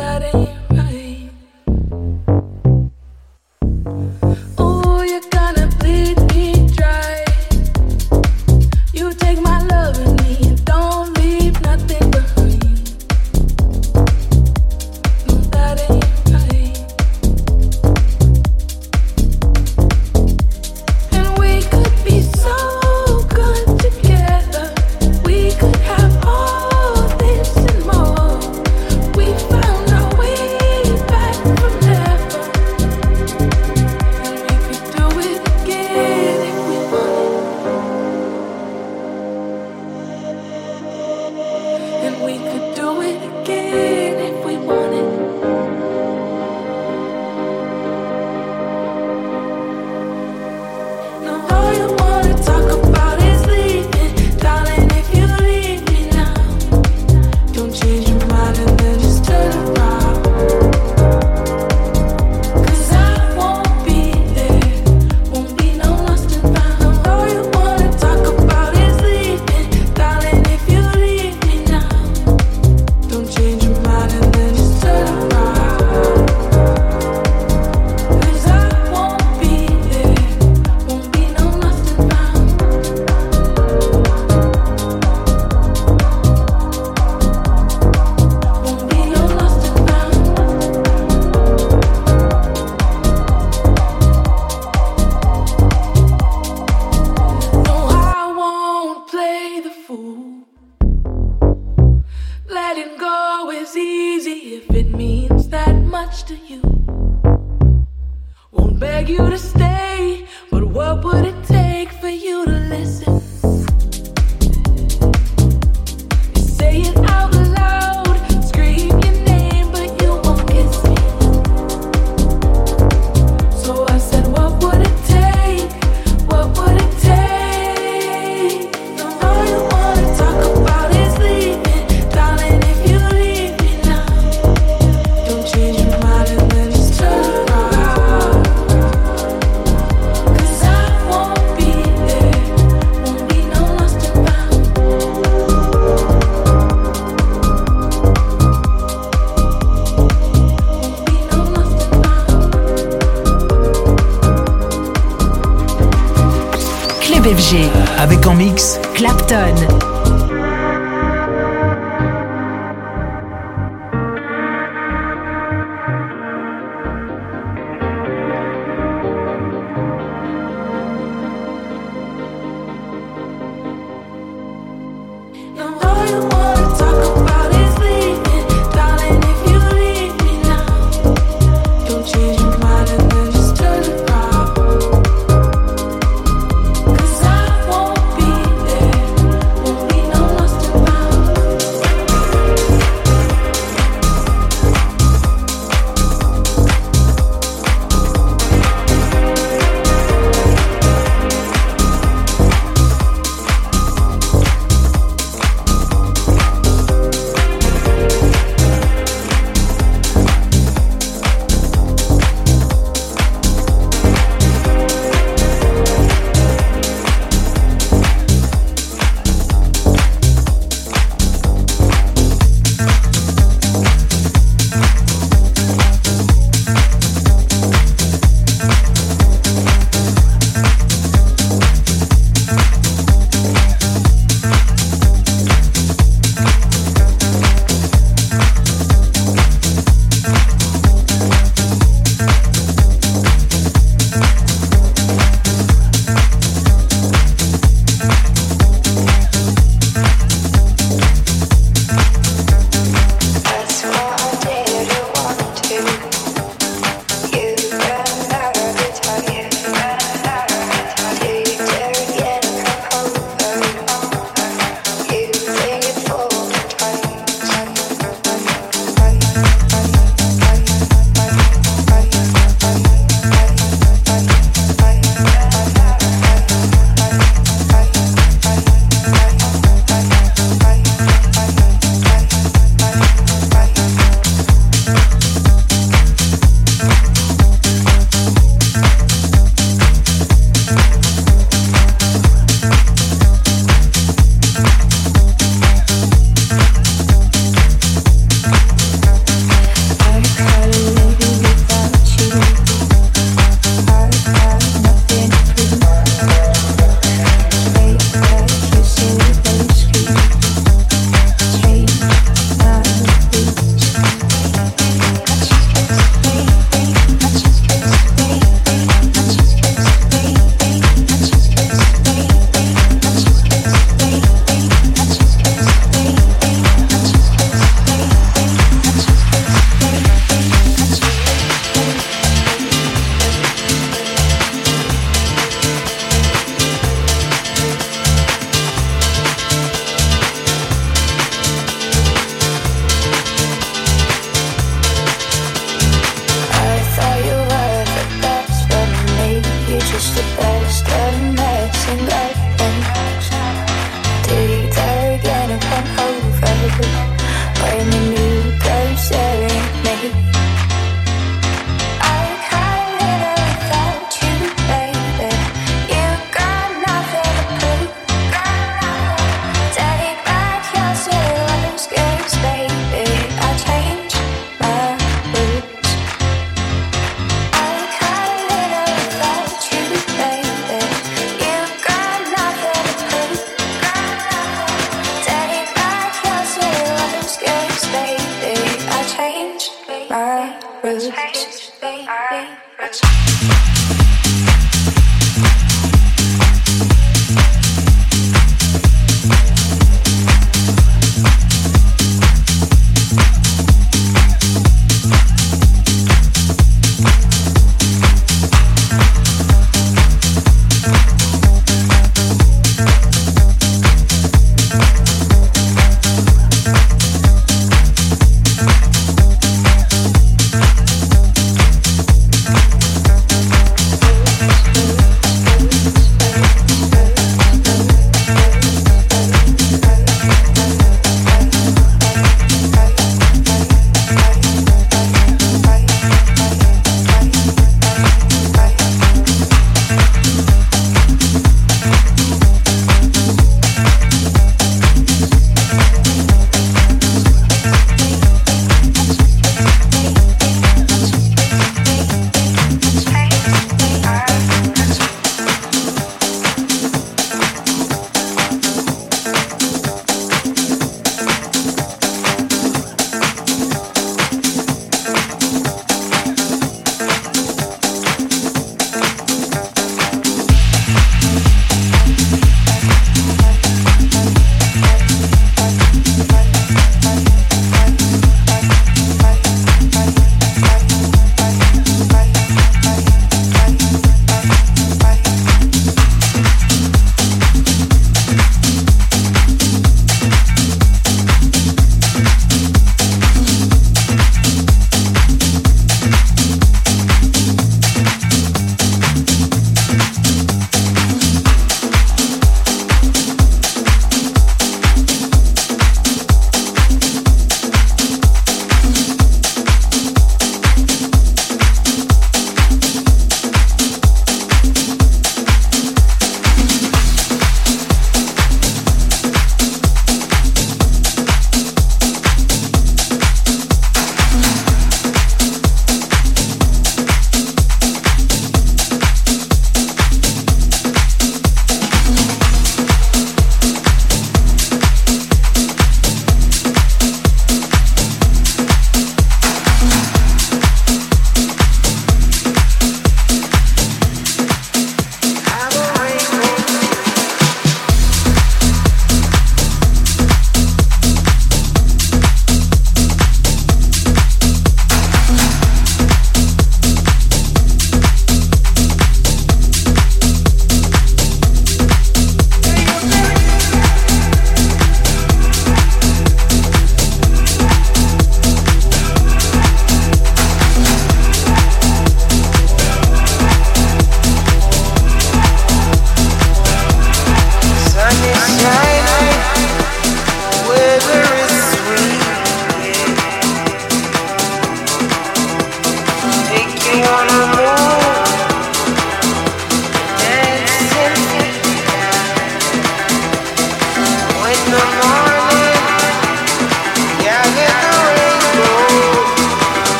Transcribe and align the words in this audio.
Avec 0.00 0.49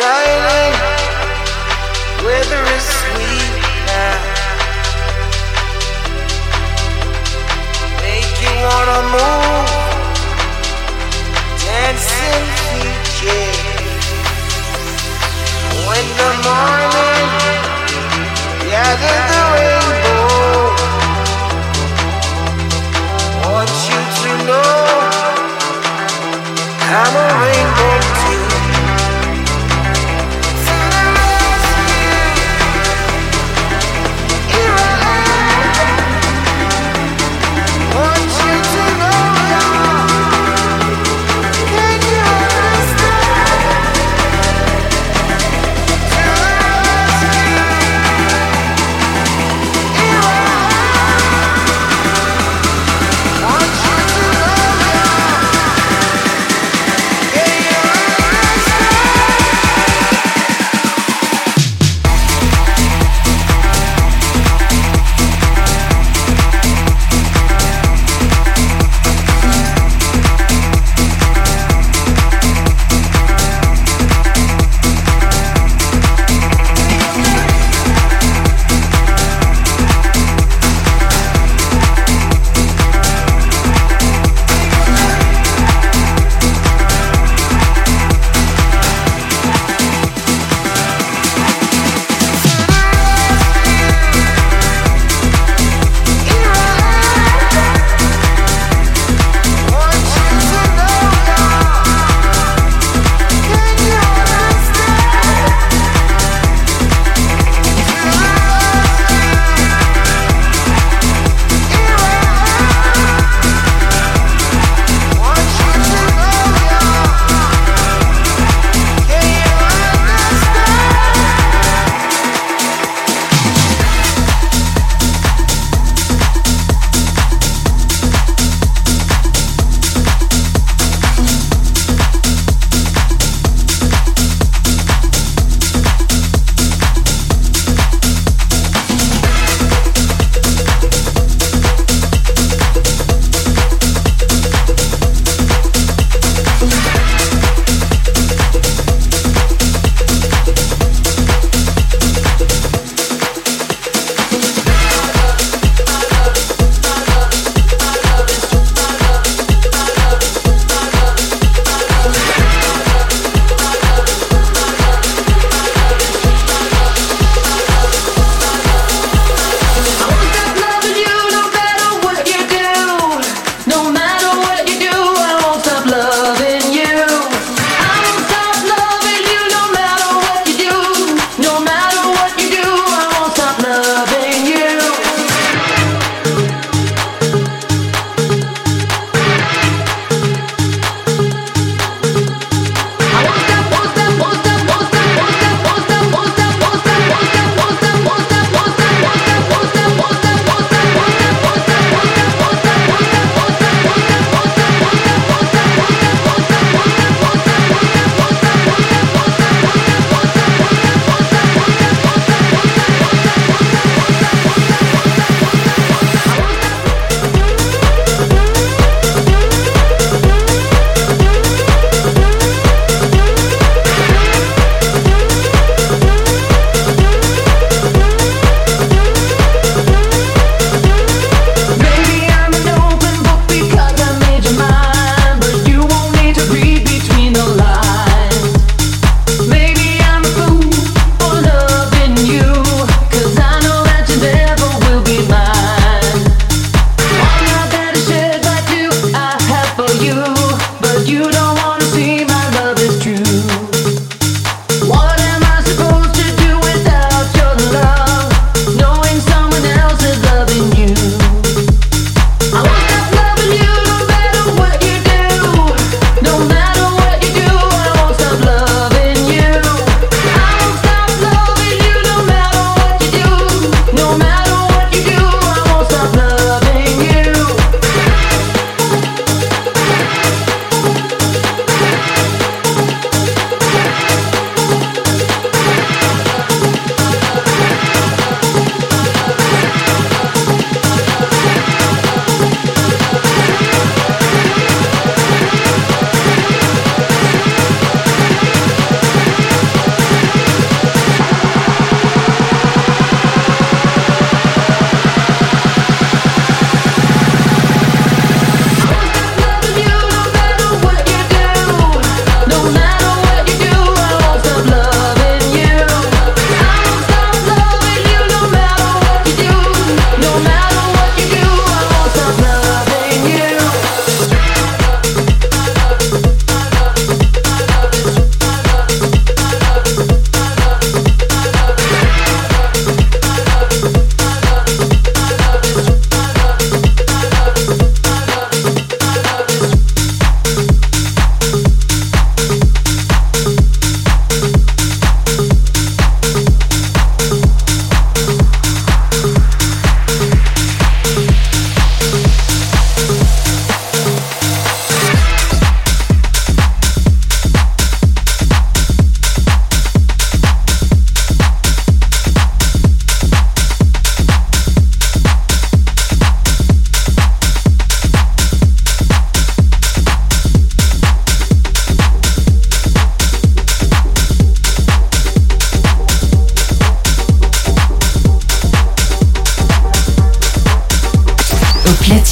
shine. 0.00 0.39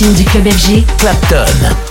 Du 0.07 0.25
club 0.25 0.47
FG, 0.49 0.85
Clapton. 0.97 1.88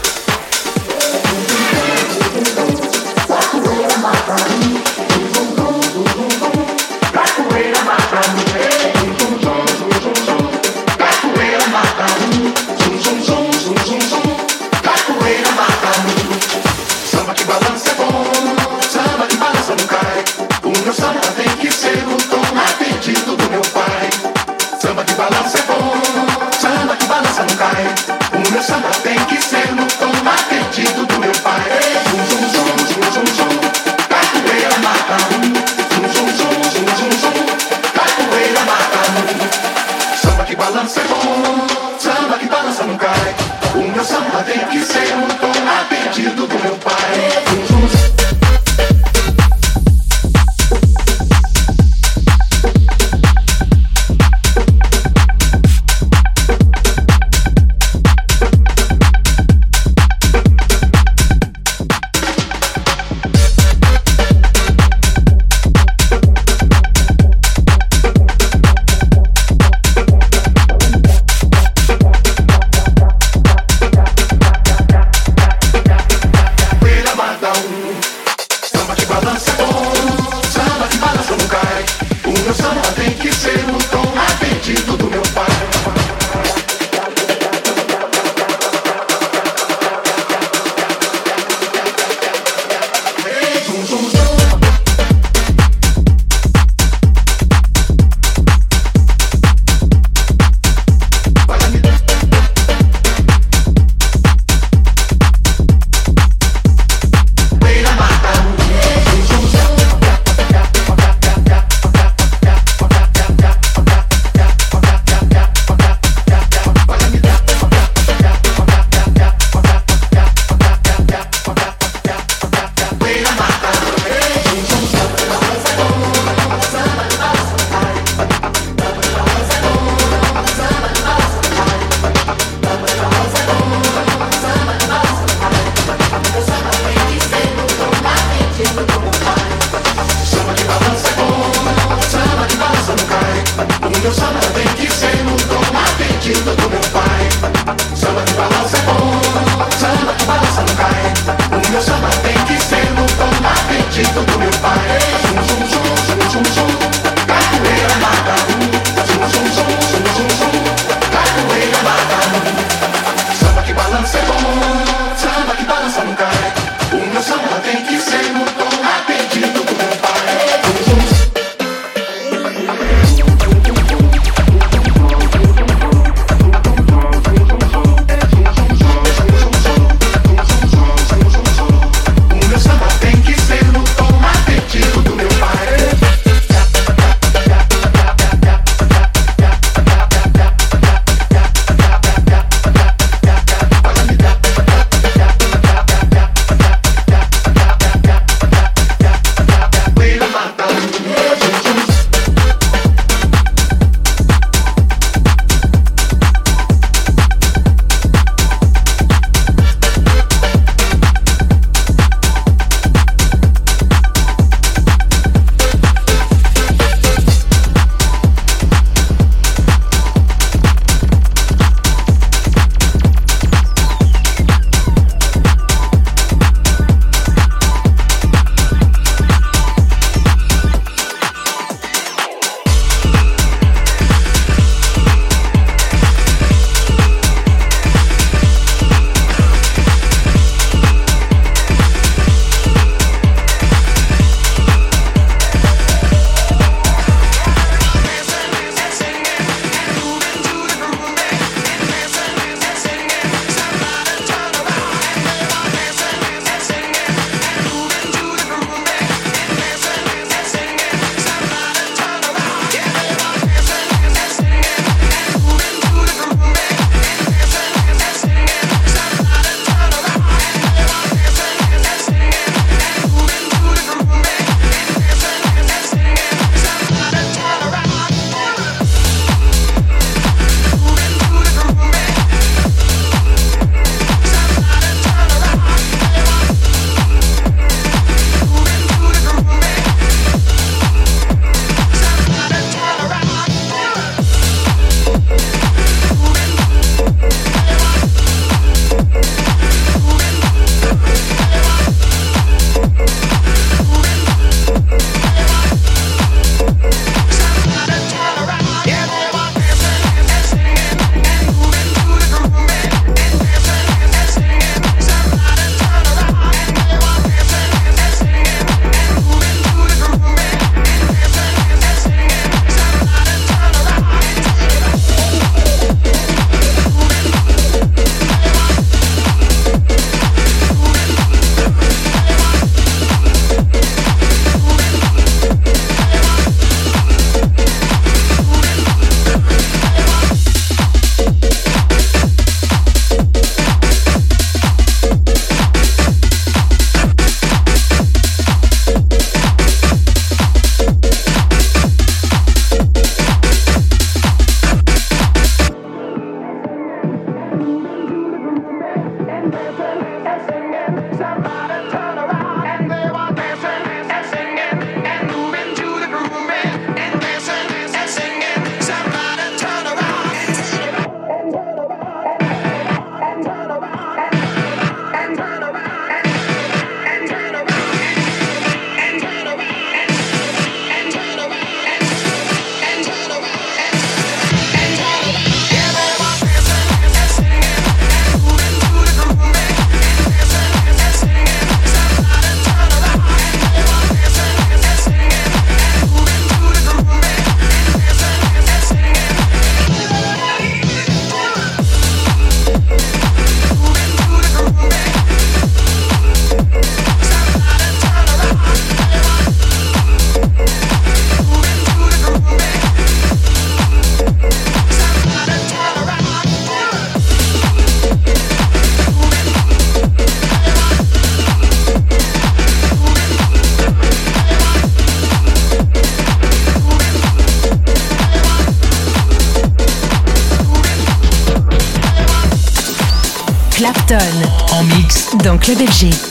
Club 435.68 435.82
FG. 435.82 436.27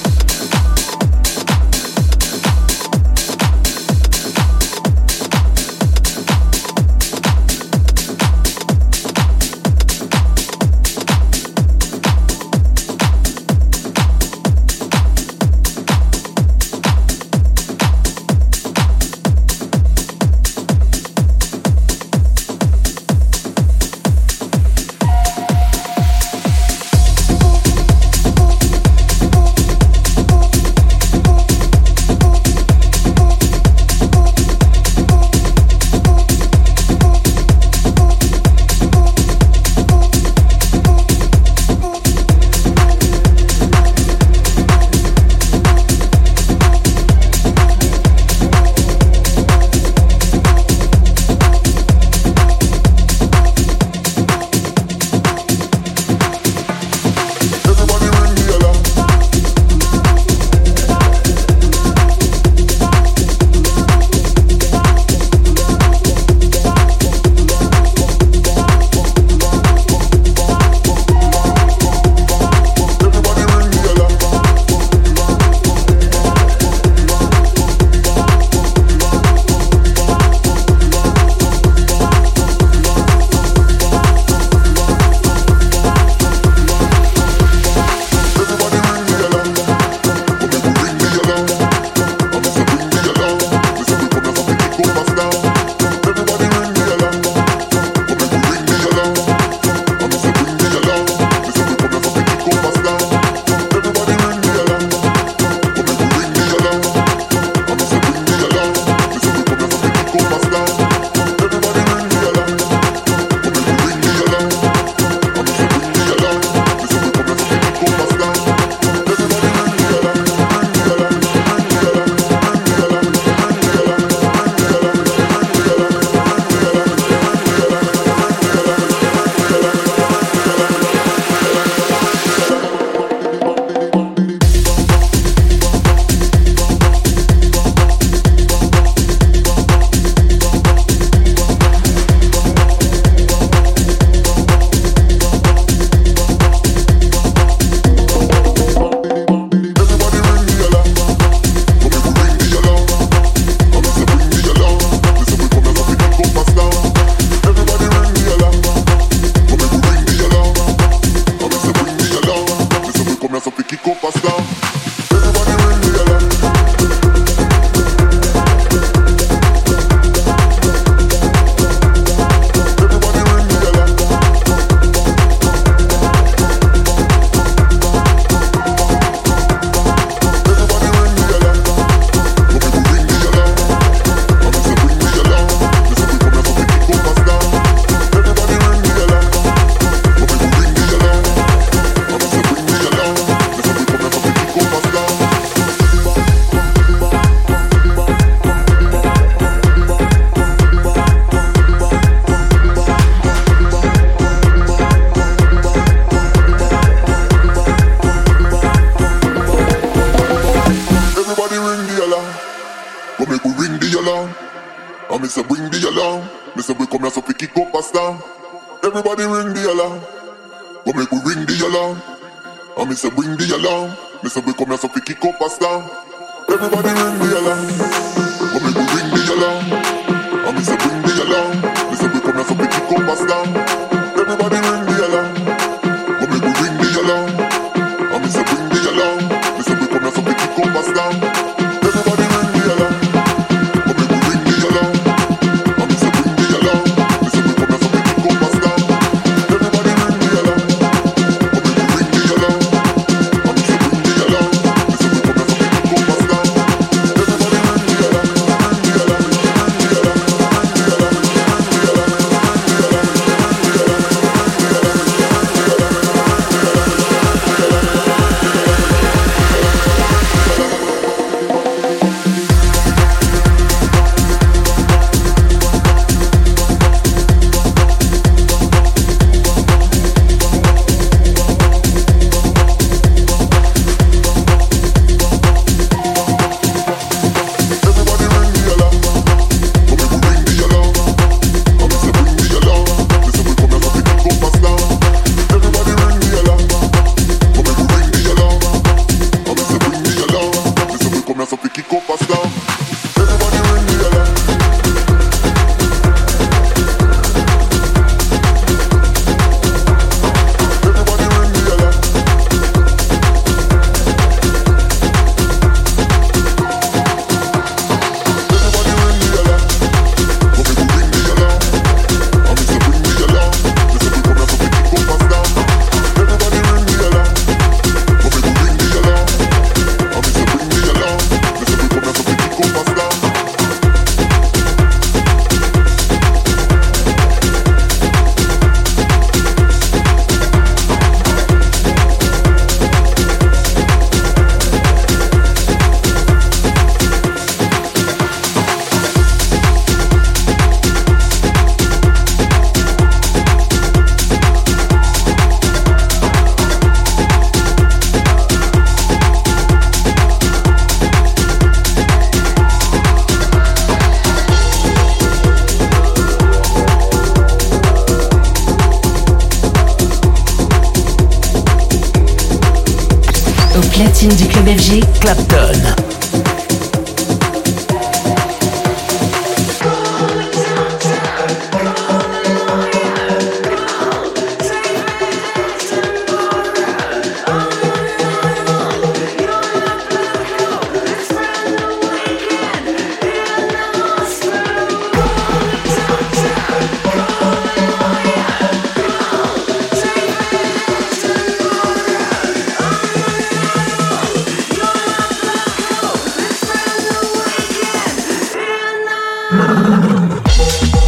Música 409.56 411.00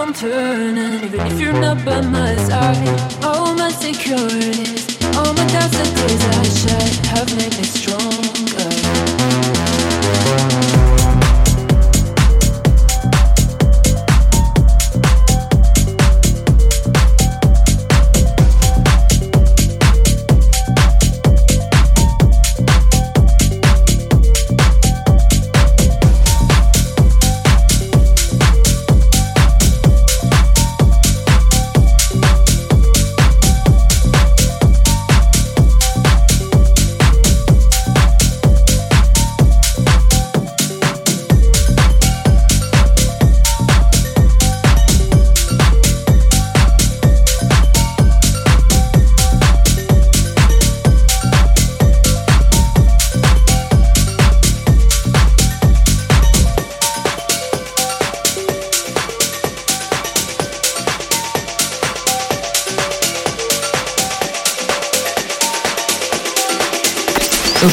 I'm 0.00 0.14
too. 0.14 0.49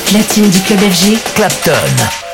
Platine 0.09 0.49
du 0.49 0.61
club 0.61 0.79
FG, 0.79 1.17
Clapton. 1.35 2.26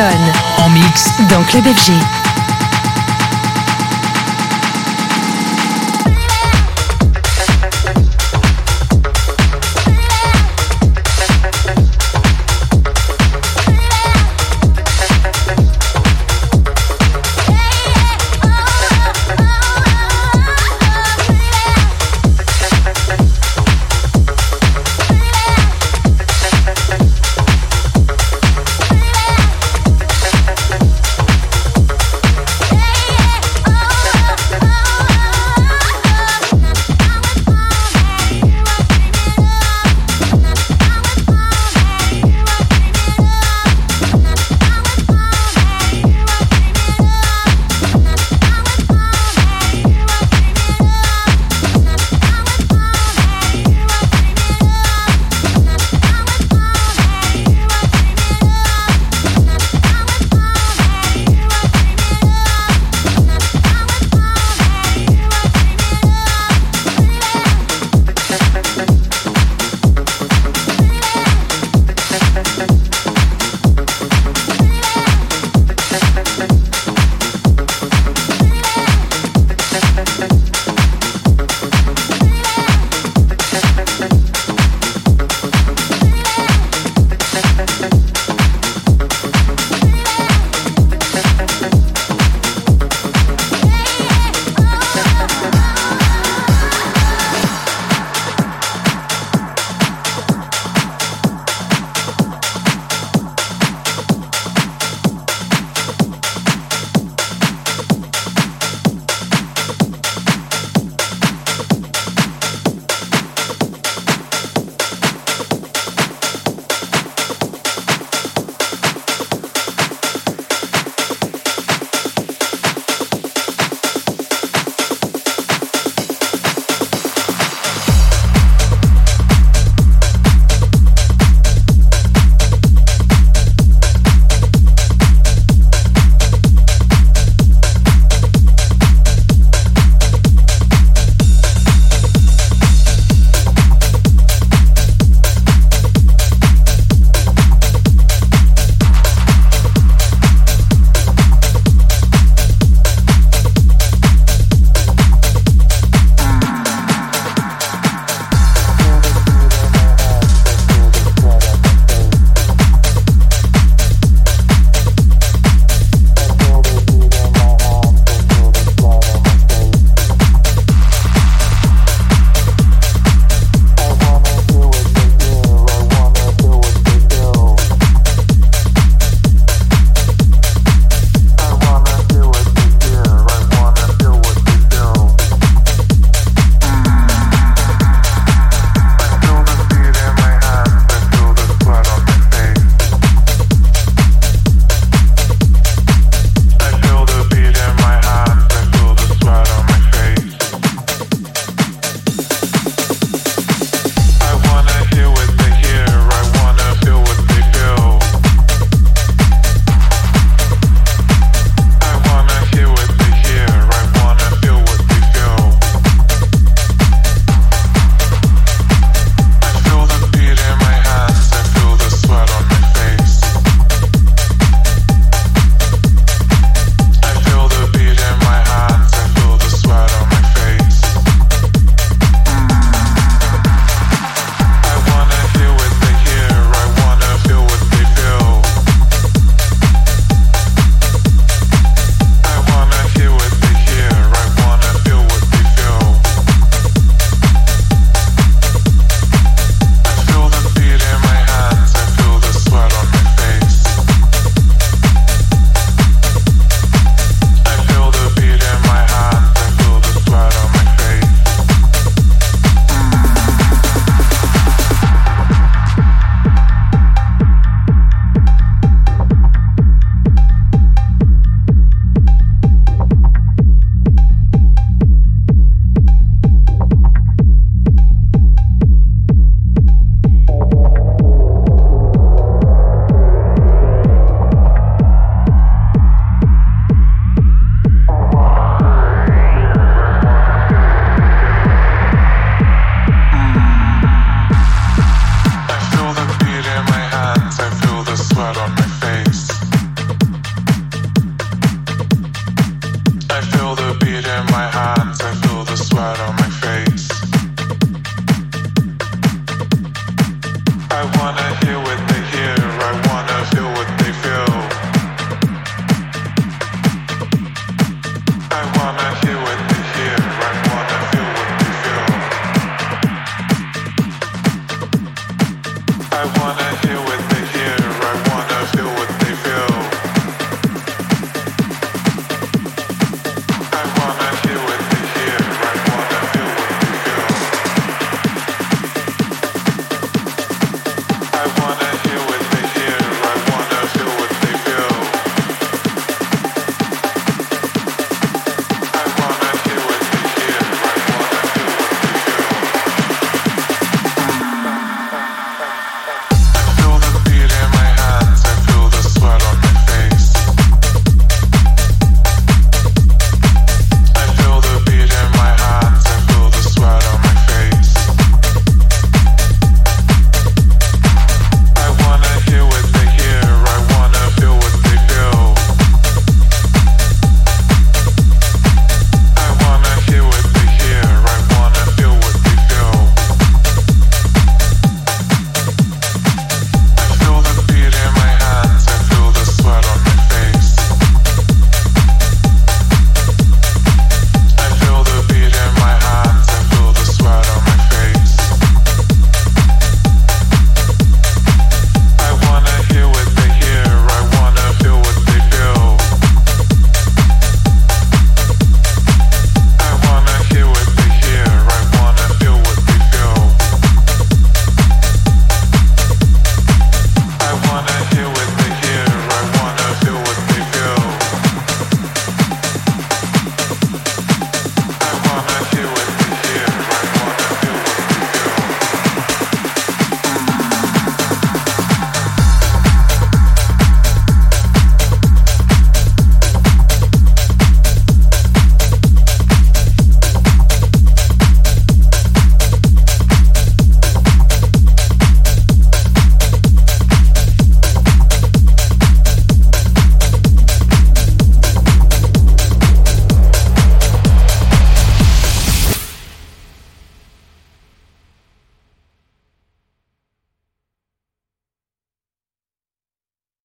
Clapton. 0.00 0.64
En 0.64 0.70
mix 0.70 1.10
dans 1.28 1.42
Club 1.42 1.64
FG. 1.64 2.19